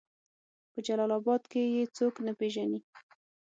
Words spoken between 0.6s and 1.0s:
په